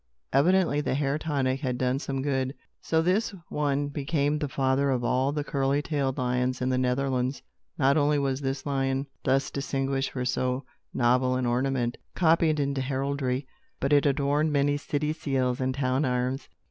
[0.33, 2.55] Evidently, the hair tonic had done some good.
[2.81, 7.43] So this one became the father of all the curly tailed lions in the Netherlands.
[7.77, 13.45] Not only was this lion, thus distinguished for so novel an ornament, copied into heraldry,
[13.79, 16.49] but it adorned many city seals and town arms.